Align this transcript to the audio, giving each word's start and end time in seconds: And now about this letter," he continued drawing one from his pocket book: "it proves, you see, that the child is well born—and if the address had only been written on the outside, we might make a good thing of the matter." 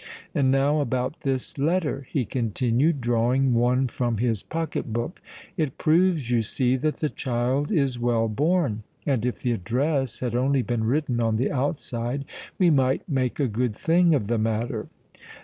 And 0.33 0.49
now 0.49 0.79
about 0.79 1.19
this 1.21 1.59
letter," 1.59 2.07
he 2.09 2.25
continued 2.25 3.01
drawing 3.01 3.53
one 3.53 3.87
from 3.87 4.17
his 4.17 4.41
pocket 4.41 4.91
book: 4.91 5.21
"it 5.57 5.77
proves, 5.77 6.31
you 6.31 6.41
see, 6.41 6.75
that 6.77 6.95
the 6.95 7.09
child 7.09 7.71
is 7.71 7.99
well 7.99 8.27
born—and 8.27 9.23
if 9.27 9.43
the 9.43 9.51
address 9.51 10.17
had 10.17 10.33
only 10.33 10.63
been 10.63 10.85
written 10.85 11.19
on 11.21 11.35
the 11.35 11.51
outside, 11.51 12.25
we 12.57 12.71
might 12.71 13.07
make 13.07 13.39
a 13.39 13.45
good 13.47 13.75
thing 13.75 14.15
of 14.15 14.25
the 14.25 14.39
matter." 14.39 14.87